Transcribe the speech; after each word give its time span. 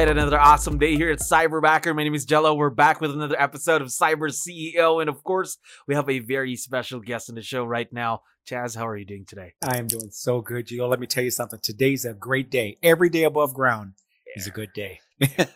Right, 0.00 0.08
another 0.10 0.38
awesome 0.38 0.76
day 0.76 0.94
here 0.94 1.10
at 1.10 1.20
Cyberbacker. 1.20 1.96
My 1.96 2.04
name 2.04 2.14
is 2.14 2.26
Jello. 2.26 2.54
We're 2.54 2.68
back 2.68 3.00
with 3.00 3.12
another 3.12 3.40
episode 3.40 3.80
of 3.80 3.88
Cyber 3.88 4.28
CEO. 4.28 5.00
And 5.00 5.08
of 5.08 5.24
course, 5.24 5.56
we 5.88 5.94
have 5.94 6.10
a 6.10 6.18
very 6.18 6.54
special 6.54 7.00
guest 7.00 7.30
on 7.30 7.34
the 7.34 7.40
show 7.40 7.64
right 7.64 7.90
now. 7.90 8.20
Chaz, 8.46 8.76
how 8.76 8.86
are 8.86 8.96
you 8.98 9.06
doing 9.06 9.24
today? 9.24 9.54
I 9.66 9.78
am 9.78 9.86
doing 9.86 10.10
so 10.10 10.42
good, 10.42 10.66
Gio. 10.66 10.86
Let 10.86 11.00
me 11.00 11.06
tell 11.06 11.24
you 11.24 11.30
something. 11.30 11.58
Today's 11.62 12.04
a 12.04 12.12
great 12.12 12.50
day. 12.50 12.76
Every 12.82 13.08
day 13.08 13.22
above 13.22 13.54
ground 13.54 13.94
yeah. 14.26 14.34
is 14.36 14.46
a 14.46 14.50
good 14.50 14.74
day. 14.74 15.00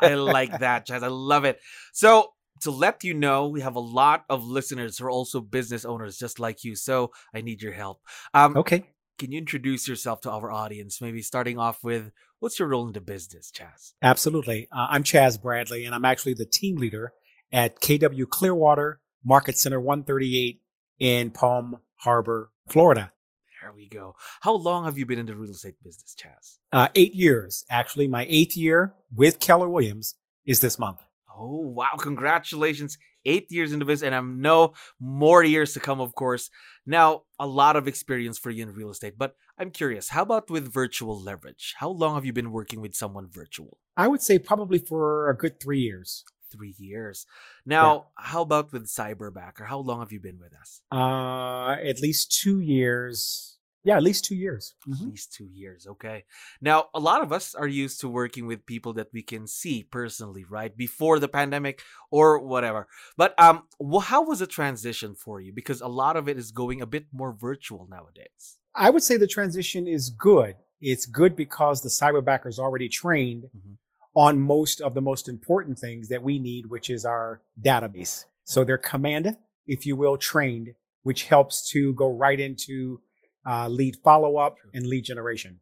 I 0.00 0.14
like 0.14 0.60
that, 0.60 0.86
Chaz. 0.86 1.02
I 1.02 1.08
love 1.08 1.44
it. 1.44 1.60
So, 1.92 2.32
to 2.62 2.70
let 2.70 3.04
you 3.04 3.12
know, 3.12 3.48
we 3.48 3.60
have 3.60 3.76
a 3.76 3.80
lot 3.80 4.24
of 4.30 4.46
listeners 4.46 4.96
who 4.96 5.04
are 5.04 5.10
also 5.10 5.42
business 5.42 5.84
owners 5.84 6.16
just 6.16 6.40
like 6.40 6.64
you. 6.64 6.76
So, 6.76 7.12
I 7.34 7.42
need 7.42 7.60
your 7.60 7.74
help. 7.74 8.00
Um, 8.32 8.56
okay. 8.56 8.86
Can 9.18 9.32
you 9.32 9.38
introduce 9.38 9.86
yourself 9.86 10.22
to 10.22 10.30
our 10.30 10.50
audience? 10.50 11.02
Maybe 11.02 11.20
starting 11.20 11.58
off 11.58 11.84
with 11.84 12.10
What's 12.40 12.58
your 12.58 12.68
role 12.68 12.86
in 12.86 12.94
the 12.94 13.02
business, 13.02 13.52
Chaz? 13.54 13.92
Absolutely. 14.00 14.66
Uh, 14.72 14.86
I'm 14.88 15.04
Chaz 15.04 15.40
Bradley, 15.40 15.84
and 15.84 15.94
I'm 15.94 16.06
actually 16.06 16.32
the 16.32 16.46
team 16.46 16.76
leader 16.76 17.12
at 17.52 17.82
KW 17.82 18.26
Clearwater 18.26 18.98
Market 19.22 19.58
Center 19.58 19.78
138 19.78 20.58
in 20.98 21.30
Palm 21.32 21.76
Harbor, 21.96 22.50
Florida. 22.66 23.12
There 23.60 23.74
we 23.74 23.90
go. 23.90 24.16
How 24.40 24.54
long 24.54 24.86
have 24.86 24.96
you 24.96 25.04
been 25.04 25.18
in 25.18 25.26
the 25.26 25.36
real 25.36 25.50
estate 25.50 25.74
business, 25.84 26.16
Chaz? 26.18 26.56
Uh, 26.72 26.88
eight 26.94 27.14
years. 27.14 27.66
Actually, 27.68 28.08
my 28.08 28.24
eighth 28.26 28.56
year 28.56 28.94
with 29.14 29.38
Keller 29.38 29.68
Williams 29.68 30.14
is 30.46 30.60
this 30.60 30.78
month. 30.78 31.00
Oh, 31.36 31.58
wow. 31.58 31.90
Congratulations. 31.98 32.96
Eight 33.26 33.52
years 33.52 33.74
in 33.74 33.80
the 33.80 33.84
business, 33.84 34.06
and 34.06 34.14
I 34.14 34.20
know 34.22 34.72
more 34.98 35.44
years 35.44 35.74
to 35.74 35.80
come, 35.80 36.00
of 36.00 36.14
course. 36.14 36.48
Now, 36.86 37.24
a 37.38 37.46
lot 37.46 37.76
of 37.76 37.86
experience 37.86 38.38
for 38.38 38.48
you 38.48 38.62
in 38.62 38.72
real 38.72 38.88
estate, 38.88 39.18
but 39.18 39.34
I'm 39.60 39.70
curious, 39.70 40.08
how 40.08 40.22
about 40.22 40.48
with 40.48 40.72
virtual 40.72 41.20
leverage? 41.20 41.74
How 41.76 41.90
long 41.90 42.14
have 42.14 42.24
you 42.24 42.32
been 42.32 42.50
working 42.50 42.80
with 42.80 42.94
someone 42.94 43.28
virtual? 43.30 43.76
I 43.94 44.08
would 44.08 44.22
say 44.22 44.38
probably 44.38 44.78
for 44.78 45.28
a 45.28 45.36
good 45.36 45.60
three 45.60 45.80
years. 45.80 46.24
Three 46.50 46.74
years. 46.78 47.26
Now, 47.66 47.94
yeah. 47.94 48.24
how 48.24 48.40
about 48.40 48.72
with 48.72 48.86
Cyberbacker? 48.86 49.66
How 49.66 49.78
long 49.78 50.00
have 50.00 50.12
you 50.12 50.18
been 50.18 50.38
with 50.40 50.54
us? 50.54 50.80
Uh, 50.90 51.76
at 51.86 52.00
least 52.00 52.40
two 52.40 52.60
years 52.60 53.58
yeah, 53.82 53.96
at 53.96 54.02
least 54.02 54.24
two 54.24 54.34
years. 54.34 54.74
Mm-hmm. 54.86 55.04
At 55.04 55.10
least 55.10 55.32
two 55.32 55.48
years. 55.52 55.86
Okay. 55.86 56.24
Now, 56.60 56.86
a 56.94 57.00
lot 57.00 57.22
of 57.22 57.32
us 57.32 57.54
are 57.54 57.68
used 57.68 58.00
to 58.00 58.08
working 58.08 58.46
with 58.46 58.66
people 58.66 58.92
that 58.94 59.08
we 59.12 59.22
can 59.22 59.46
see 59.46 59.82
personally, 59.82 60.44
right? 60.48 60.76
Before 60.76 61.18
the 61.18 61.28
pandemic 61.28 61.82
or 62.10 62.38
whatever. 62.38 62.88
But 63.16 63.38
um, 63.38 63.62
how 64.02 64.24
was 64.24 64.40
the 64.40 64.46
transition 64.46 65.14
for 65.14 65.40
you? 65.40 65.52
Because 65.52 65.80
a 65.80 65.88
lot 65.88 66.16
of 66.16 66.28
it 66.28 66.36
is 66.36 66.50
going 66.50 66.82
a 66.82 66.86
bit 66.86 67.06
more 67.12 67.32
virtual 67.32 67.88
nowadays. 67.90 68.58
I 68.74 68.90
would 68.90 69.02
say 69.02 69.16
the 69.16 69.26
transition 69.26 69.88
is 69.88 70.10
good. 70.10 70.56
It's 70.80 71.06
good 71.06 71.34
because 71.34 71.82
the 71.82 71.88
cyberbacker 71.88 72.46
is 72.46 72.58
already 72.58 72.88
trained 72.88 73.44
mm-hmm. 73.44 73.74
on 74.14 74.40
most 74.40 74.80
of 74.80 74.94
the 74.94 75.00
most 75.00 75.28
important 75.28 75.78
things 75.78 76.08
that 76.08 76.22
we 76.22 76.38
need, 76.38 76.66
which 76.66 76.90
is 76.90 77.04
our 77.04 77.40
database. 77.60 78.26
So 78.44 78.64
they're 78.64 78.78
command, 78.78 79.36
if 79.66 79.86
you 79.86 79.96
will, 79.96 80.16
trained, 80.16 80.74
which 81.02 81.24
helps 81.24 81.68
to 81.70 81.94
go 81.94 82.10
right 82.10 82.38
into 82.38 83.00
uh, 83.48 83.68
lead 83.68 83.96
follow 84.04 84.36
up, 84.36 84.56
and 84.74 84.86
lead 84.86 85.04
generation. 85.04 85.60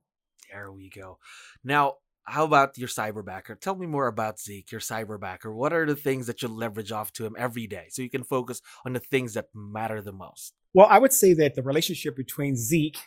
There 0.51 0.73
we 0.73 0.89
go. 0.89 1.19
Now, 1.63 1.95
how 2.25 2.45
about 2.45 2.77
your 2.77 2.89
cyberbacker? 2.89 3.59
Tell 3.59 3.77
me 3.77 3.87
more 3.87 4.07
about 4.07 4.39
Zeke, 4.39 4.71
your 4.71 4.81
cyberbacker. 4.81 5.53
What 5.53 5.73
are 5.73 5.87
the 5.87 5.97
things 5.97 6.27
that 6.27 6.43
you 6.43 6.49
leverage 6.49 6.93
off 6.93 7.13
to 7.15 7.27
him 7.27 7.35
every 7.39 7.67
day 7.67 7.87
so 7.91 8.03
you 8.03 8.11
can 8.11 8.23
focus 8.25 8.61
on 8.85 8.93
the 8.93 9.01
things 9.01 9.35
that 9.35 9.47
matter 9.55 10.03
the 10.03 10.13
most? 10.13 10.55
Well, 10.75 10.87
I 10.91 10.99
would 10.99 11.13
say 11.13 11.33
that 11.35 11.55
the 11.55 11.63
relationship 11.63 12.17
between 12.17 12.57
Zeke, 12.57 12.99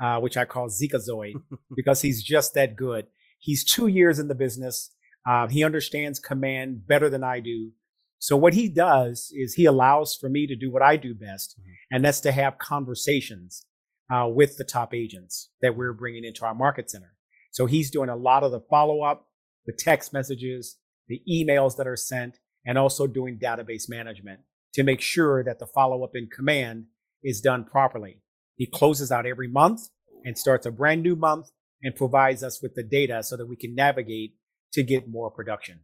uh, 0.00 0.20
which 0.20 0.36
I 0.36 0.44
call 0.44 0.68
Zeekazoid, 0.68 1.34
because 1.76 2.02
he's 2.02 2.22
just 2.22 2.54
that 2.54 2.76
good. 2.76 3.06
He's 3.38 3.64
two 3.64 3.88
years 3.88 4.18
in 4.18 4.28
the 4.28 4.34
business. 4.34 4.90
Uh, 5.28 5.48
he 5.48 5.64
understands 5.64 6.20
command 6.20 6.86
better 6.86 7.10
than 7.10 7.24
I 7.24 7.40
do. 7.40 7.72
So 8.18 8.36
what 8.36 8.54
he 8.54 8.68
does 8.68 9.32
is 9.34 9.54
he 9.54 9.64
allows 9.64 10.14
for 10.14 10.28
me 10.28 10.46
to 10.46 10.54
do 10.54 10.70
what 10.70 10.82
I 10.82 10.96
do 10.96 11.12
best, 11.12 11.56
mm-hmm. 11.58 11.72
and 11.90 12.04
that's 12.04 12.20
to 12.20 12.30
have 12.30 12.58
conversations 12.58 13.66
uh, 14.12 14.28
with 14.28 14.56
the 14.56 14.64
top 14.64 14.92
agents 14.92 15.50
that 15.62 15.76
we're 15.76 15.94
bringing 15.94 16.24
into 16.24 16.44
our 16.44 16.54
market 16.54 16.90
center. 16.90 17.14
So 17.50 17.66
he's 17.66 17.90
doing 17.90 18.08
a 18.08 18.16
lot 18.16 18.42
of 18.42 18.50
the 18.50 18.60
follow 18.60 19.02
up, 19.02 19.28
the 19.66 19.72
text 19.72 20.12
messages, 20.12 20.76
the 21.08 21.22
emails 21.30 21.76
that 21.76 21.86
are 21.86 21.96
sent, 21.96 22.38
and 22.66 22.78
also 22.78 23.06
doing 23.06 23.38
database 23.38 23.88
management 23.88 24.40
to 24.74 24.82
make 24.82 25.00
sure 25.00 25.42
that 25.44 25.58
the 25.58 25.66
follow 25.66 26.04
up 26.04 26.12
in 26.14 26.28
command 26.28 26.86
is 27.22 27.40
done 27.40 27.64
properly. 27.64 28.20
He 28.56 28.66
closes 28.66 29.10
out 29.10 29.26
every 29.26 29.48
month 29.48 29.88
and 30.24 30.38
starts 30.38 30.66
a 30.66 30.70
brand 30.70 31.02
new 31.02 31.16
month 31.16 31.50
and 31.82 31.94
provides 31.94 32.42
us 32.42 32.62
with 32.62 32.74
the 32.74 32.82
data 32.82 33.22
so 33.22 33.36
that 33.36 33.48
we 33.48 33.56
can 33.56 33.74
navigate 33.74 34.34
to 34.72 34.82
get 34.82 35.08
more 35.08 35.30
production. 35.30 35.80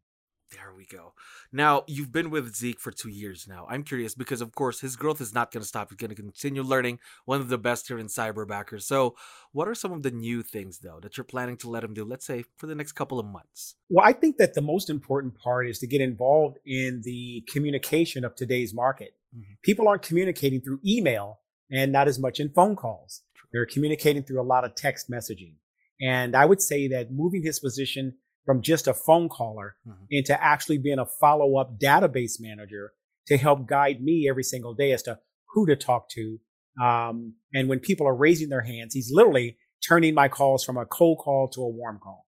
There 0.50 0.72
we 0.74 0.86
go. 0.86 1.12
Now, 1.52 1.84
you've 1.86 2.10
been 2.10 2.30
with 2.30 2.56
Zeke 2.56 2.80
for 2.80 2.90
two 2.90 3.10
years 3.10 3.46
now. 3.46 3.66
I'm 3.68 3.82
curious 3.82 4.14
because, 4.14 4.40
of 4.40 4.54
course, 4.54 4.80
his 4.80 4.96
growth 4.96 5.20
is 5.20 5.34
not 5.34 5.50
going 5.50 5.62
to 5.62 5.68
stop. 5.68 5.90
He's 5.90 5.96
going 5.96 6.08
to 6.08 6.14
continue 6.14 6.62
learning, 6.62 7.00
one 7.26 7.40
of 7.42 7.48
the 7.48 7.58
best 7.58 7.86
here 7.88 7.98
in 7.98 8.06
Cyberbacker. 8.06 8.80
So, 8.80 9.14
what 9.52 9.68
are 9.68 9.74
some 9.74 9.92
of 9.92 10.02
the 10.02 10.10
new 10.10 10.42
things, 10.42 10.78
though, 10.78 11.00
that 11.02 11.16
you're 11.18 11.24
planning 11.24 11.58
to 11.58 11.68
let 11.68 11.84
him 11.84 11.92
do, 11.92 12.04
let's 12.04 12.24
say, 12.24 12.44
for 12.56 12.66
the 12.66 12.74
next 12.74 12.92
couple 12.92 13.18
of 13.18 13.26
months? 13.26 13.74
Well, 13.90 14.06
I 14.06 14.12
think 14.12 14.38
that 14.38 14.54
the 14.54 14.62
most 14.62 14.88
important 14.88 15.34
part 15.38 15.68
is 15.68 15.78
to 15.80 15.86
get 15.86 16.00
involved 16.00 16.58
in 16.64 17.02
the 17.04 17.44
communication 17.48 18.24
of 18.24 18.34
today's 18.34 18.72
market. 18.72 19.14
Mm-hmm. 19.36 19.54
People 19.62 19.86
aren't 19.86 20.02
communicating 20.02 20.62
through 20.62 20.80
email 20.86 21.40
and 21.70 21.92
not 21.92 22.08
as 22.08 22.18
much 22.18 22.40
in 22.40 22.48
phone 22.50 22.74
calls. 22.74 23.22
They're 23.52 23.66
communicating 23.66 24.22
through 24.22 24.40
a 24.40 24.42
lot 24.42 24.64
of 24.64 24.74
text 24.74 25.10
messaging. 25.10 25.54
And 26.00 26.36
I 26.36 26.44
would 26.44 26.62
say 26.62 26.88
that 26.88 27.10
moving 27.10 27.42
his 27.42 27.58
position 27.58 28.14
from 28.48 28.62
just 28.62 28.88
a 28.88 28.94
phone 28.94 29.28
caller 29.28 29.76
mm-hmm. 29.86 30.04
into 30.08 30.42
actually 30.42 30.78
being 30.78 30.98
a 30.98 31.04
follow 31.04 31.58
up 31.58 31.78
database 31.78 32.40
manager 32.40 32.94
to 33.26 33.36
help 33.36 33.66
guide 33.66 34.00
me 34.00 34.26
every 34.26 34.42
single 34.42 34.72
day 34.72 34.92
as 34.92 35.02
to 35.02 35.18
who 35.50 35.66
to 35.66 35.76
talk 35.76 36.08
to. 36.08 36.40
Um, 36.82 37.34
and 37.52 37.68
when 37.68 37.78
people 37.78 38.08
are 38.08 38.16
raising 38.16 38.48
their 38.48 38.62
hands, 38.62 38.94
he's 38.94 39.10
literally 39.12 39.58
turning 39.86 40.14
my 40.14 40.28
calls 40.28 40.64
from 40.64 40.78
a 40.78 40.86
cold 40.86 41.18
call 41.18 41.48
to 41.48 41.60
a 41.60 41.68
warm 41.68 41.98
call. 42.02 42.24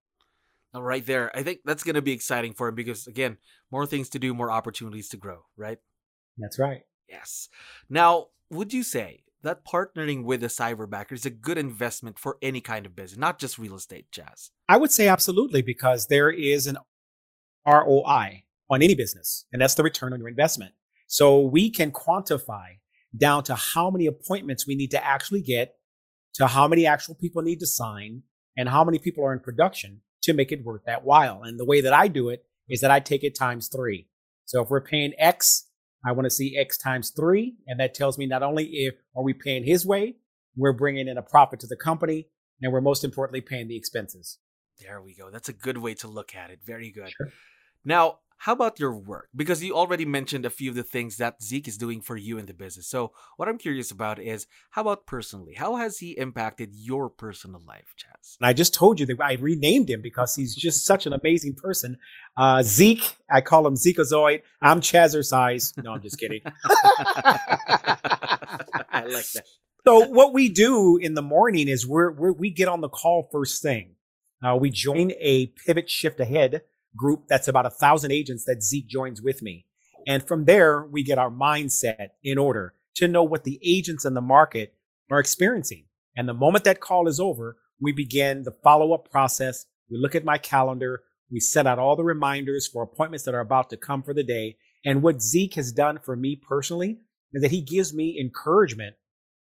right 0.75 1.03
there. 1.03 1.35
I 1.35 1.41
think 1.41 1.61
that's 1.65 1.81
going 1.81 1.95
to 1.95 2.03
be 2.03 2.11
exciting 2.11 2.53
for 2.53 2.67
him 2.67 2.75
because, 2.75 3.07
again, 3.07 3.37
more 3.71 3.87
things 3.87 4.07
to 4.09 4.19
do, 4.19 4.35
more 4.35 4.51
opportunities 4.51 5.09
to 5.09 5.17
grow, 5.17 5.45
right? 5.57 5.79
That's 6.37 6.59
right. 6.59 6.83
Yes. 7.09 7.49
Now, 7.89 8.27
would 8.51 8.73
you 8.73 8.83
say 8.83 9.23
that 9.43 9.65
partnering 9.65 10.23
with 10.23 10.43
a 10.43 10.47
cyberbacker 10.47 11.13
is 11.13 11.25
a 11.25 11.29
good 11.29 11.57
investment 11.57 12.19
for 12.19 12.37
any 12.41 12.61
kind 12.61 12.85
of 12.85 12.95
business, 12.95 13.17
not 13.17 13.39
just 13.39 13.57
real 13.57 13.75
estate, 13.75 14.05
Chaz? 14.11 14.49
I 14.69 14.77
would 14.77 14.91
say 14.91 15.07
absolutely, 15.07 15.61
because 15.61 16.07
there 16.07 16.29
is 16.29 16.67
an 16.67 16.77
ROI 17.65 18.43
on 18.69 18.81
any 18.81 18.95
business, 18.95 19.45
and 19.51 19.61
that's 19.61 19.75
the 19.75 19.83
return 19.83 20.13
on 20.13 20.19
your 20.19 20.29
investment. 20.29 20.73
So 21.07 21.41
we 21.41 21.69
can 21.69 21.91
quantify 21.91 22.77
down 23.15 23.43
to 23.43 23.55
how 23.55 23.89
many 23.89 24.05
appointments 24.05 24.65
we 24.65 24.75
need 24.75 24.91
to 24.91 25.05
actually 25.05 25.41
get, 25.41 25.75
to 26.35 26.47
how 26.47 26.67
many 26.67 26.85
actual 26.85 27.15
people 27.15 27.41
need 27.41 27.59
to 27.59 27.67
sign, 27.67 28.23
and 28.57 28.69
how 28.69 28.83
many 28.83 28.99
people 28.99 29.25
are 29.25 29.33
in 29.33 29.39
production 29.39 30.01
to 30.23 30.33
make 30.33 30.51
it 30.51 30.63
worth 30.63 30.83
that 30.85 31.03
while. 31.03 31.43
And 31.43 31.59
the 31.59 31.65
way 31.65 31.81
that 31.81 31.93
I 31.93 32.07
do 32.07 32.29
it 32.29 32.45
is 32.69 32.81
that 32.81 32.91
I 32.91 32.99
take 32.99 33.23
it 33.23 33.35
times 33.37 33.67
three. 33.67 34.07
So 34.45 34.61
if 34.61 34.69
we're 34.69 34.81
paying 34.81 35.13
X 35.17 35.67
I 36.05 36.11
want 36.13 36.25
to 36.25 36.31
see 36.31 36.57
X 36.57 36.77
times 36.77 37.11
three. 37.15 37.55
And 37.67 37.79
that 37.79 37.93
tells 37.93 38.17
me 38.17 38.25
not 38.25 38.43
only 38.43 38.65
if 38.65 38.95
are 39.15 39.23
we 39.23 39.33
paying 39.33 39.63
his 39.63 39.85
way, 39.85 40.15
we're 40.55 40.73
bringing 40.73 41.07
in 41.07 41.17
a 41.17 41.21
profit 41.21 41.59
to 41.61 41.67
the 41.67 41.77
company, 41.77 42.27
and 42.61 42.73
we're 42.73 42.81
most 42.81 43.03
importantly 43.03 43.41
paying 43.41 43.67
the 43.67 43.77
expenses. 43.77 44.37
There 44.79 45.01
we 45.01 45.15
go. 45.15 45.29
That's 45.31 45.49
a 45.49 45.53
good 45.53 45.77
way 45.77 45.93
to 45.95 46.07
look 46.07 46.35
at 46.35 46.49
it. 46.49 46.59
Very 46.65 46.91
good. 46.91 47.09
Sure. 47.09 47.31
Now, 47.85 48.19
how 48.41 48.53
about 48.53 48.79
your 48.79 48.95
work? 48.95 49.29
Because 49.35 49.63
you 49.63 49.75
already 49.75 50.03
mentioned 50.03 50.47
a 50.47 50.49
few 50.49 50.71
of 50.71 50.75
the 50.75 50.81
things 50.83 51.17
that 51.17 51.43
Zeke 51.43 51.67
is 51.67 51.77
doing 51.77 52.01
for 52.01 52.17
you 52.17 52.39
in 52.39 52.47
the 52.47 52.55
business. 52.55 52.87
So, 52.87 53.11
what 53.37 53.47
I'm 53.47 53.59
curious 53.59 53.91
about 53.91 54.17
is 54.19 54.47
how 54.71 54.81
about 54.81 55.05
personally? 55.05 55.53
How 55.53 55.75
has 55.75 55.99
he 55.99 56.17
impacted 56.17 56.71
your 56.73 57.07
personal 57.11 57.61
life, 57.67 57.93
Chaz? 57.99 58.37
And 58.39 58.47
I 58.47 58.53
just 58.53 58.73
told 58.73 58.99
you 58.99 59.05
that 59.05 59.21
I 59.21 59.33
renamed 59.33 59.91
him 59.91 60.01
because 60.01 60.33
he's 60.35 60.55
just 60.55 60.85
such 60.87 61.05
an 61.05 61.13
amazing 61.13 61.53
person. 61.53 61.97
Uh, 62.35 62.63
Zeke, 62.63 63.15
I 63.29 63.41
call 63.41 63.67
him 63.67 63.75
Zeekazoid. 63.75 64.41
I'm 64.59 64.81
Chazercise. 64.81 65.77
No, 65.83 65.93
I'm 65.93 66.01
just 66.01 66.19
kidding. 66.19 66.41
I 66.65 67.37
like 69.05 69.31
that. 69.33 69.43
So, 69.85 70.07
what 70.07 70.33
we 70.33 70.49
do 70.49 70.97
in 70.97 71.13
the 71.13 71.21
morning 71.21 71.67
is 71.67 71.85
we're, 71.87 72.11
we're 72.11 72.31
we 72.33 72.49
get 72.49 72.67
on 72.67 72.81
the 72.81 72.89
call 72.89 73.29
first 73.31 73.61
thing 73.61 73.91
Uh, 74.43 74.55
we 74.55 74.71
join 74.71 75.11
a 75.19 75.47
pivot 75.65 75.89
shift 75.91 76.19
ahead 76.19 76.61
group 76.95 77.27
that's 77.27 77.47
about 77.47 77.65
a 77.65 77.71
thousand 77.71 78.11
agents 78.11 78.45
that 78.45 78.63
Zeke 78.63 78.87
joins 78.87 79.21
with 79.21 79.41
me. 79.41 79.65
And 80.07 80.27
from 80.27 80.45
there, 80.45 80.85
we 80.85 81.03
get 81.03 81.17
our 81.17 81.29
mindset 81.29 82.09
in 82.23 82.37
order 82.37 82.73
to 82.95 83.07
know 83.07 83.23
what 83.23 83.43
the 83.43 83.59
agents 83.63 84.05
in 84.05 84.13
the 84.13 84.21
market 84.21 84.73
are 85.09 85.19
experiencing. 85.19 85.85
And 86.15 86.27
the 86.27 86.33
moment 86.33 86.65
that 86.65 86.79
call 86.79 87.07
is 87.07 87.19
over, 87.19 87.57
we 87.79 87.91
begin 87.91 88.43
the 88.43 88.55
follow 88.63 88.93
up 88.93 89.09
process. 89.09 89.65
We 89.89 89.97
look 89.97 90.15
at 90.15 90.25
my 90.25 90.37
calendar. 90.37 91.03
We 91.31 91.39
set 91.39 91.67
out 91.67 91.79
all 91.79 91.95
the 91.95 92.03
reminders 92.03 92.67
for 92.67 92.83
appointments 92.83 93.25
that 93.25 93.35
are 93.35 93.39
about 93.39 93.69
to 93.69 93.77
come 93.77 94.03
for 94.03 94.13
the 94.13 94.23
day. 94.23 94.57
And 94.83 95.01
what 95.01 95.21
Zeke 95.21 95.55
has 95.55 95.71
done 95.71 95.99
for 96.03 96.15
me 96.15 96.35
personally 96.35 96.99
is 97.33 97.41
that 97.41 97.51
he 97.51 97.61
gives 97.61 97.93
me 97.93 98.19
encouragement 98.19 98.95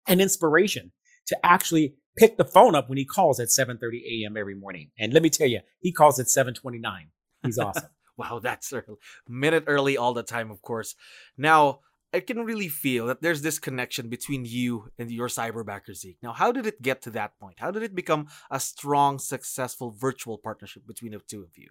and 0.07 0.21
inspiration 0.21 0.91
to 1.27 1.45
actually 1.45 1.95
pick 2.17 2.38
the 2.38 2.45
phone 2.45 2.75
up 2.75 2.88
when 2.88 2.97
he 2.97 3.05
calls 3.05 3.39
at 3.39 3.49
7:30 3.49 4.23
a.m. 4.23 4.38
every 4.38 4.55
morning. 4.55 4.91
And 4.97 5.13
let 5.13 5.23
me 5.23 5.29
tell 5.29 5.47
you, 5.47 5.61
he 5.81 5.91
calls 5.91 6.19
at 6.19 6.27
7:29. 6.27 7.07
He's 7.45 7.57
awesome. 7.57 7.89
wow, 8.18 8.39
that's 8.39 8.71
early. 8.74 8.97
Minute 9.27 9.65
early 9.68 9.97
all 9.97 10.13
the 10.13 10.24
time, 10.24 10.51
of 10.51 10.62
course. 10.62 10.95
Now, 11.38 11.80
I 12.13 12.21
can 12.21 12.45
really 12.45 12.69
feel 12.69 13.07
that 13.07 13.21
there's 13.21 13.42
this 13.42 13.59
connection 13.59 14.07
between 14.07 14.45
you 14.45 14.89
and 14.97 15.12
your 15.12 15.27
cyberbacker 15.27 15.94
Zeke. 15.94 16.18
Now, 16.24 16.31
how 16.31 16.51
did 16.51 16.65
it 16.65 16.81
get 16.81 17.01
to 17.03 17.09
that 17.12 17.38
point? 17.39 17.56
How 17.59 17.71
did 17.71 17.83
it 17.83 17.94
become 17.94 18.27
a 18.50 18.59
strong, 18.59 19.19
successful 19.19 19.92
virtual 19.92 20.38
partnership 20.38 20.88
between 20.88 21.12
the 21.12 21.19
two 21.19 21.44
of 21.44 21.57
you? 21.57 21.69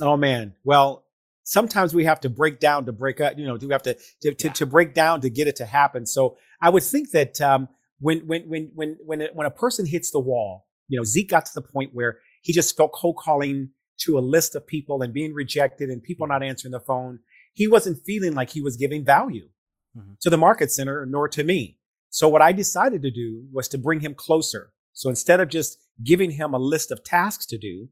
Oh 0.00 0.16
man. 0.16 0.54
Well, 0.64 1.04
sometimes 1.44 1.94
we 1.94 2.04
have 2.04 2.20
to 2.20 2.28
break 2.28 2.60
down 2.60 2.86
to 2.86 2.92
break 2.92 3.20
up, 3.20 3.38
you 3.38 3.46
know, 3.46 3.56
do 3.56 3.68
we 3.68 3.72
have 3.72 3.82
to 3.82 3.94
to, 4.22 4.34
to, 4.34 4.48
yeah. 4.48 4.52
to 4.52 4.66
break 4.66 4.94
down 4.94 5.20
to 5.20 5.30
get 5.30 5.46
it 5.46 5.56
to 5.56 5.64
happen. 5.64 6.06
So 6.06 6.36
I 6.60 6.70
would 6.70 6.82
think 6.82 7.10
that 7.12 7.40
um, 7.40 7.68
when 8.00 8.26
when 8.26 8.42
when 8.48 8.70
when 8.74 8.96
when 9.04 9.20
it, 9.20 9.34
when 9.34 9.46
a 9.46 9.50
person 9.50 9.86
hits 9.86 10.10
the 10.10 10.20
wall, 10.20 10.66
you 10.88 10.98
know, 10.98 11.04
Zeke 11.04 11.30
got 11.30 11.46
to 11.46 11.54
the 11.54 11.62
point 11.62 11.90
where 11.94 12.18
he 12.42 12.52
just 12.52 12.76
felt 12.76 12.92
cold 12.92 13.16
calling 13.16 13.70
to 13.98 14.18
a 14.18 14.20
list 14.20 14.54
of 14.54 14.66
people 14.66 15.02
and 15.02 15.12
being 15.12 15.34
rejected 15.34 15.90
and 15.90 16.02
people 16.02 16.26
not 16.26 16.42
answering 16.42 16.72
the 16.72 16.80
phone. 16.80 17.20
He 17.54 17.66
wasn't 17.66 18.04
feeling 18.04 18.34
like 18.34 18.50
he 18.50 18.60
was 18.60 18.76
giving 18.76 19.04
value 19.04 19.48
mm-hmm. 19.96 20.12
to 20.20 20.30
the 20.30 20.36
market 20.36 20.70
center 20.70 21.06
nor 21.06 21.28
to 21.28 21.44
me. 21.44 21.78
So 22.10 22.28
what 22.28 22.42
I 22.42 22.52
decided 22.52 23.02
to 23.02 23.10
do 23.10 23.44
was 23.52 23.68
to 23.68 23.78
bring 23.78 24.00
him 24.00 24.14
closer. 24.14 24.72
So 24.92 25.08
instead 25.08 25.40
of 25.40 25.48
just 25.48 25.78
giving 26.02 26.30
him 26.30 26.54
a 26.54 26.58
list 26.58 26.90
of 26.90 27.04
tasks 27.04 27.46
to 27.46 27.58
do, 27.58 27.88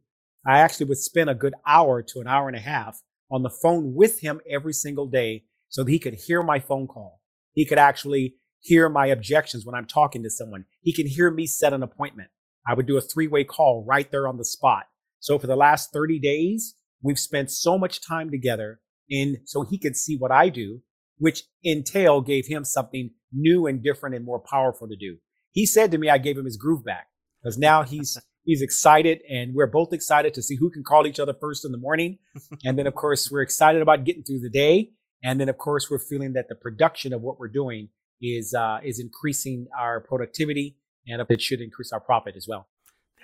I 0.46 0.58
actually 0.58 0.86
would 0.86 0.98
spend 0.98 1.28
a 1.28 1.34
good 1.34 1.54
hour 1.66 2.02
to 2.02 2.20
an 2.20 2.28
hour 2.28 2.48
and 2.48 2.56
a 2.56 2.60
half 2.60 3.02
on 3.30 3.42
the 3.42 3.50
phone 3.50 3.94
with 3.94 4.20
him 4.20 4.40
every 4.48 4.72
single 4.72 5.06
day 5.06 5.44
so 5.68 5.82
that 5.82 5.90
he 5.90 5.98
could 5.98 6.14
hear 6.14 6.42
my 6.42 6.60
phone 6.60 6.86
call. 6.86 7.20
He 7.52 7.64
could 7.64 7.78
actually 7.78 8.36
hear 8.60 8.88
my 8.88 9.06
objections 9.06 9.66
when 9.66 9.74
I'm 9.74 9.86
talking 9.86 10.22
to 10.22 10.30
someone. 10.30 10.64
He 10.80 10.92
can 10.92 11.06
hear 11.06 11.30
me 11.30 11.46
set 11.46 11.72
an 11.72 11.82
appointment. 11.82 12.30
I 12.66 12.74
would 12.74 12.86
do 12.86 12.96
a 12.96 13.00
three 13.00 13.26
way 13.26 13.44
call 13.44 13.84
right 13.86 14.10
there 14.10 14.28
on 14.28 14.38
the 14.38 14.44
spot. 14.44 14.86
So 15.26 15.40
for 15.40 15.48
the 15.48 15.56
last 15.56 15.92
30 15.92 16.20
days, 16.20 16.76
we've 17.02 17.18
spent 17.18 17.50
so 17.50 17.76
much 17.76 18.00
time 18.00 18.30
together 18.30 18.78
in 19.10 19.38
so 19.44 19.64
he 19.64 19.76
could 19.76 19.96
see 19.96 20.16
what 20.16 20.30
I 20.30 20.50
do, 20.50 20.82
which 21.18 21.42
entail 21.64 22.20
gave 22.20 22.46
him 22.46 22.64
something 22.64 23.10
new 23.32 23.66
and 23.66 23.82
different 23.82 24.14
and 24.14 24.24
more 24.24 24.38
powerful 24.38 24.86
to 24.86 24.94
do. 24.94 25.16
He 25.50 25.66
said 25.66 25.90
to 25.90 25.98
me, 25.98 26.08
I 26.08 26.18
gave 26.18 26.38
him 26.38 26.44
his 26.44 26.56
groove 26.56 26.84
back 26.84 27.08
because 27.42 27.58
now 27.58 27.82
he's, 27.82 28.16
he's 28.44 28.62
excited 28.62 29.18
and 29.28 29.52
we're 29.52 29.66
both 29.66 29.92
excited 29.92 30.32
to 30.34 30.42
see 30.42 30.54
who 30.54 30.70
can 30.70 30.84
call 30.84 31.08
each 31.08 31.18
other 31.18 31.34
first 31.40 31.64
in 31.64 31.72
the 31.72 31.78
morning. 31.78 32.18
and 32.64 32.78
then 32.78 32.86
of 32.86 32.94
course 32.94 33.28
we're 33.28 33.42
excited 33.42 33.82
about 33.82 34.04
getting 34.04 34.22
through 34.22 34.42
the 34.42 34.48
day. 34.48 34.90
And 35.24 35.40
then 35.40 35.48
of 35.48 35.58
course 35.58 35.90
we're 35.90 35.98
feeling 35.98 36.34
that 36.34 36.48
the 36.48 36.54
production 36.54 37.12
of 37.12 37.20
what 37.20 37.40
we're 37.40 37.48
doing 37.48 37.88
is 38.22 38.54
uh, 38.54 38.78
is 38.84 39.00
increasing 39.00 39.66
our 39.76 39.98
productivity 40.02 40.76
and 41.08 41.20
it 41.28 41.42
should 41.42 41.60
increase 41.60 41.92
our 41.92 42.00
profit 42.00 42.36
as 42.36 42.46
well. 42.48 42.68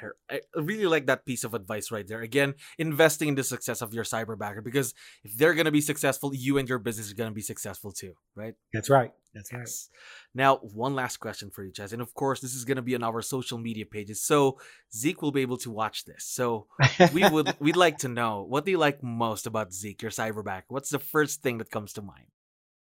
There, 0.03 0.15
I 0.29 0.41
really 0.61 0.87
like 0.87 1.07
that 1.07 1.25
piece 1.25 1.45
of 1.45 1.55
advice 1.55 1.91
right 1.91 2.07
there. 2.07 2.21
Again, 2.21 2.55
investing 2.77 3.29
in 3.29 3.37
the 3.37 3.45
success 3.45 3.83
of 3.83 3.95
your 3.95 4.05
cyberbacker 4.05 4.63
because 4.63 4.95
if 5.23 5.37
they're 5.37 5.55
going 5.55 5.67
to 5.67 5.71
be 5.71 5.81
successful, 5.81 6.35
you 6.35 6.59
and 6.59 6.69
your 6.69 6.81
business 6.81 7.11
are 7.13 7.15
going 7.15 7.31
to 7.31 7.35
be 7.35 7.41
successful 7.41 7.93
too, 7.93 8.15
right? 8.35 8.55
That's 8.75 8.91
right. 8.91 9.13
That's 9.33 9.53
yes. 9.53 9.89
right. 9.91 10.43
Now, 10.43 10.57
one 10.57 10.95
last 10.95 11.19
question 11.19 11.51
for 11.51 11.65
you, 11.65 11.73
Chaz, 11.73 11.93
and 11.93 12.03
of 12.03 12.13
course, 12.15 12.41
this 12.41 12.55
is 12.55 12.65
going 12.65 12.77
to 12.77 12.83
be 12.83 12.95
on 12.95 13.05
our 13.05 13.23
social 13.23 13.59
media 13.59 13.87
pages, 13.87 14.23
so 14.23 14.59
Zeke 14.95 15.23
will 15.23 15.33
be 15.33 15.41
able 15.43 15.57
to 15.59 15.71
watch 15.71 16.05
this. 16.05 16.25
So 16.25 16.67
we 17.15 17.29
would 17.31 17.55
we'd 17.61 17.77
like 17.77 17.99
to 17.99 18.09
know 18.09 18.45
what 18.47 18.65
do 18.65 18.73
you 18.73 18.79
like 18.79 19.03
most 19.03 19.47
about 19.47 19.73
Zeke, 19.73 20.03
your 20.03 20.11
cyberbacker? 20.11 20.65
What's 20.69 20.91
the 20.91 20.99
first 20.99 21.43
thing 21.43 21.59
that 21.59 21.71
comes 21.71 21.93
to 21.95 22.03
mind? 22.03 22.27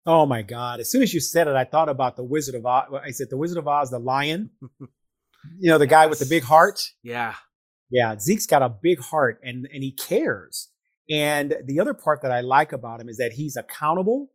Oh 0.06 0.26
my 0.26 0.42
God. 0.42 0.80
As 0.80 0.90
soon 0.90 1.02
as 1.02 1.14
you 1.14 1.20
said 1.20 1.48
it, 1.48 1.56
I 1.56 1.64
thought 1.64 1.88
about 1.88 2.16
the 2.16 2.24
Wizard 2.24 2.56
of 2.56 2.66
Oz. 2.66 2.88
I 3.02 3.10
said, 3.10 3.30
the 3.30 3.38
Wizard 3.38 3.58
of 3.58 3.66
Oz, 3.66 3.90
the 3.90 3.98
lion, 3.98 4.50
you 5.58 5.70
know, 5.70 5.78
the 5.78 5.84
yes. 5.84 5.90
guy 5.90 6.06
with 6.06 6.18
the 6.18 6.26
big 6.26 6.42
heart. 6.42 6.92
Yeah. 7.02 7.34
Yeah. 7.90 8.18
Zeke's 8.18 8.46
got 8.46 8.62
a 8.62 8.68
big 8.68 9.00
heart 9.00 9.40
and, 9.42 9.68
and 9.72 9.82
he 9.82 9.92
cares. 9.92 10.68
And 11.10 11.54
the 11.64 11.80
other 11.80 11.94
part 11.94 12.22
that 12.22 12.32
I 12.32 12.40
like 12.40 12.72
about 12.72 13.00
him 13.00 13.08
is 13.08 13.18
that 13.18 13.32
he's 13.32 13.56
accountable, 13.56 14.30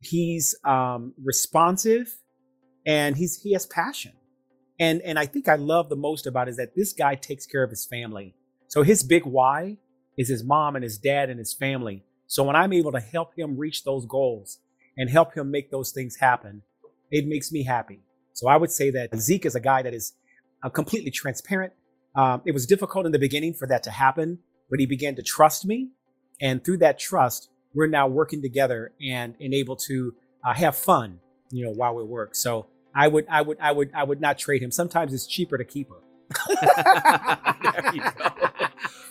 he's 0.00 0.54
um, 0.64 1.12
responsive, 1.22 2.14
and 2.86 3.16
he's 3.16 3.40
he 3.42 3.52
has 3.52 3.66
passion. 3.66 4.12
And 4.78 5.02
and 5.02 5.18
I 5.18 5.26
think 5.26 5.48
I 5.48 5.56
love 5.56 5.88
the 5.88 5.96
most 5.96 6.24
about 6.24 6.48
is 6.48 6.56
that 6.56 6.76
this 6.76 6.92
guy 6.92 7.16
takes 7.16 7.46
care 7.46 7.64
of 7.64 7.70
his 7.70 7.84
family. 7.84 8.36
So 8.68 8.82
his 8.82 9.02
big 9.02 9.24
why 9.24 9.78
is 10.16 10.28
his 10.28 10.44
mom 10.44 10.76
and 10.76 10.84
his 10.84 10.98
dad 10.98 11.30
and 11.30 11.38
his 11.40 11.52
family. 11.52 12.04
So 12.28 12.44
when 12.44 12.54
I'm 12.54 12.72
able 12.72 12.92
to 12.92 13.00
help 13.00 13.36
him 13.36 13.56
reach 13.56 13.82
those 13.82 14.06
goals, 14.06 14.60
and 14.98 15.08
help 15.08 15.34
him 15.34 15.50
make 15.50 15.70
those 15.70 15.92
things 15.92 16.16
happen, 16.16 16.62
it 17.10 17.26
makes 17.26 17.50
me 17.52 17.62
happy. 17.62 18.00
So 18.34 18.48
I 18.48 18.56
would 18.56 18.70
say 18.70 18.90
that 18.90 19.16
Zeke 19.16 19.46
is 19.46 19.54
a 19.54 19.60
guy 19.60 19.80
that 19.82 19.94
is 19.94 20.12
uh, 20.62 20.68
completely 20.68 21.10
transparent. 21.10 21.72
Um, 22.14 22.42
it 22.44 22.52
was 22.52 22.66
difficult 22.66 23.06
in 23.06 23.12
the 23.12 23.18
beginning 23.18 23.54
for 23.54 23.66
that 23.68 23.82
to 23.84 23.90
happen, 23.90 24.38
but 24.70 24.80
he 24.80 24.86
began 24.86 25.14
to 25.16 25.22
trust 25.22 25.64
me. 25.66 25.90
And 26.40 26.64
through 26.64 26.78
that 26.78 26.98
trust, 26.98 27.50
we're 27.74 27.86
now 27.86 28.08
working 28.08 28.42
together 28.42 28.92
and, 29.00 29.34
and 29.40 29.54
able 29.54 29.76
to 29.76 30.14
uh, 30.44 30.54
have 30.54 30.76
fun, 30.76 31.20
you 31.50 31.64
know, 31.64 31.72
while 31.72 31.94
we 31.94 32.04
work. 32.04 32.34
So 32.34 32.66
I 32.94 33.08
would, 33.08 33.26
I 33.28 33.42
would, 33.42 33.58
I 33.60 33.72
would, 33.72 33.90
I 33.94 34.04
would 34.04 34.20
not 34.20 34.38
trade 34.38 34.62
him. 34.62 34.70
Sometimes 34.70 35.12
it's 35.12 35.26
cheaper 35.26 35.58
to 35.58 35.64
keep 35.64 35.88
him. 35.88 35.96
there 36.48 37.94
you 37.94 38.00
go. 38.00 38.28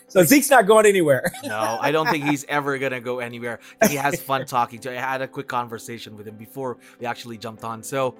So 0.10 0.24
Zeke's 0.24 0.50
not 0.50 0.68
going 0.68 0.86
anywhere. 0.86 1.34
no, 1.44 1.78
I 1.82 1.92
don't 1.92 2.08
think 2.08 2.24
he's 2.24 2.46
ever 2.48 2.78
gonna 2.78 3.02
go 3.02 3.20
anywhere. 3.20 3.60
He 3.90 3.96
has 3.96 4.22
fun 4.22 4.46
talking 4.46 4.80
to. 4.80 4.92
I 4.92 5.02
had 5.02 5.22
a 5.22 5.28
quick 5.28 5.50
conversation 5.50 6.16
with 6.16 6.26
him 6.26 6.38
before 6.38 6.78
we 6.98 7.06
actually 7.06 7.38
jumped 7.38 7.66
on. 7.66 7.84
So 7.84 8.16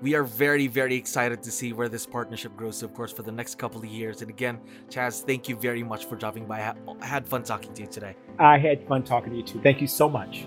we 0.00 0.14
are 0.14 0.24
very, 0.24 0.66
very 0.66 0.96
excited 0.96 1.42
to 1.42 1.50
see 1.50 1.72
where 1.72 1.88
this 1.88 2.06
partnership 2.06 2.56
grows, 2.56 2.82
of 2.82 2.94
course, 2.94 3.12
for 3.12 3.22
the 3.22 3.32
next 3.32 3.58
couple 3.58 3.80
of 3.80 3.86
years. 3.86 4.22
And 4.22 4.30
again, 4.30 4.60
Chaz, 4.88 5.22
thank 5.24 5.48
you 5.48 5.56
very 5.56 5.82
much 5.82 6.06
for 6.06 6.16
dropping 6.16 6.46
by. 6.46 6.60
I 7.00 7.06
had 7.06 7.26
fun 7.26 7.42
talking 7.42 7.72
to 7.74 7.82
you 7.82 7.88
today. 7.88 8.16
I 8.38 8.58
had 8.58 8.86
fun 8.86 9.02
talking 9.02 9.30
to 9.32 9.36
you 9.36 9.42
too. 9.42 9.60
Thank 9.60 9.80
you 9.80 9.86
so 9.86 10.08
much. 10.08 10.46